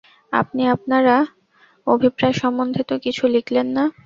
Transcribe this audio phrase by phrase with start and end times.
[0.33, 1.03] আপনি আপনার
[1.87, 3.83] অভিপ্রায় সম্বন্ধে তো কিছু লিখলেন না।